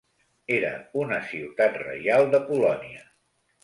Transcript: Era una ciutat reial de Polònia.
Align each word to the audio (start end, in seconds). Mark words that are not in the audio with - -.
Era 0.55 0.71
una 1.03 1.21
ciutat 1.33 1.79
reial 1.85 2.29
de 2.35 2.43
Polònia. 2.53 3.09